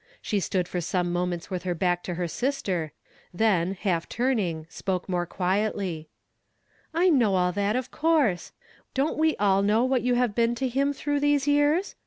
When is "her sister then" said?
2.15-3.73